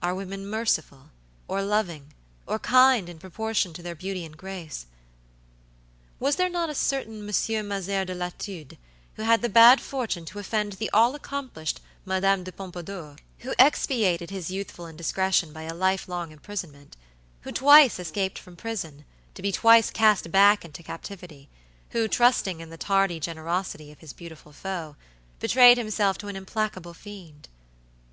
Are 0.00 0.14
women 0.14 0.46
merciful, 0.46 1.10
or 1.48 1.60
loving, 1.60 2.12
or 2.46 2.56
kind 2.60 3.08
in 3.08 3.18
proportion 3.18 3.72
to 3.72 3.82
their 3.82 3.96
beauty 3.96 4.24
and 4.24 4.36
grace? 4.36 4.86
Was 6.20 6.36
there 6.36 6.48
not 6.48 6.70
a 6.70 6.74
certain 6.76 7.26
Monsieur 7.26 7.64
Mazers 7.64 8.06
de 8.06 8.14
Latude, 8.14 8.78
who 9.14 9.22
had 9.22 9.42
the 9.42 9.48
bad 9.48 9.80
fortune 9.80 10.24
to 10.26 10.38
offend 10.38 10.74
the 10.74 10.88
all 10.90 11.16
accomplished 11.16 11.80
Madam 12.04 12.44
de 12.44 12.52
Pompadour, 12.52 13.16
who 13.38 13.56
expiated 13.58 14.30
his 14.30 14.52
youthful 14.52 14.86
indiscretion 14.86 15.52
by 15.52 15.62
a 15.62 15.74
life 15.74 16.06
long 16.06 16.30
imprisonment; 16.30 16.96
who 17.40 17.50
twice 17.50 17.98
escaped 17.98 18.38
from 18.38 18.54
prison, 18.54 19.04
to 19.34 19.42
be 19.42 19.50
twice 19.50 19.90
cast 19.90 20.30
back 20.30 20.64
into 20.64 20.84
captivity; 20.84 21.48
who, 21.90 22.06
trusting 22.06 22.60
in 22.60 22.70
the 22.70 22.78
tardy 22.78 23.18
generosity 23.18 23.90
of 23.90 23.98
his 23.98 24.12
beautiful 24.12 24.52
foe, 24.52 24.94
betrayed 25.40 25.76
himself 25.76 26.16
to 26.16 26.28
an 26.28 26.36
implacable 26.36 26.94
fiend? 26.94 27.48